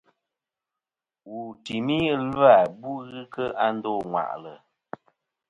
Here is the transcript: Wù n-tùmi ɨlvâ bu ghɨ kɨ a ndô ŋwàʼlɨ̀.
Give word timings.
Wù 1.29 1.37
n-tùmi 1.53 1.97
ɨlvâ 2.19 2.51
bu 2.79 2.91
ghɨ 3.11 3.21
kɨ 3.33 3.43
a 3.63 3.65
ndô 3.75 3.93
ŋwàʼlɨ̀. 4.11 4.55